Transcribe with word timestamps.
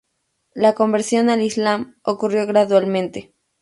La 0.55 0.73
conversión 0.73 1.29
al 1.29 1.43
Islam 1.43 1.95
ocurrió 2.01 2.47
gradualmente. 2.47 3.35